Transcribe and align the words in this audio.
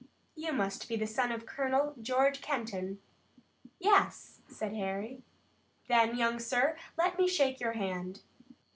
You 0.33 0.51
must 0.51 0.89
be 0.89 0.95
the 0.95 1.05
son 1.05 1.31
of 1.31 1.45
Colonel 1.45 1.93
George 2.01 2.41
Kenton." 2.41 2.99
"Yes," 3.77 4.39
said 4.47 4.73
Harry. 4.73 5.21
"Then, 5.87 6.17
young 6.17 6.39
sir, 6.39 6.75
let 6.97 7.19
me 7.19 7.27
shake 7.27 7.59
your 7.59 7.73
hand." 7.73 8.23